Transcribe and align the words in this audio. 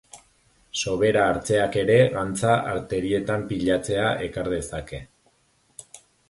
Sobera 0.83 1.25
hartzeak 1.33 1.77
ere 1.81 1.97
gantza 2.15 2.55
arterietan 2.71 3.45
pilatzea 3.53 4.07
ekar 4.29 4.51
dezake. 4.55 5.03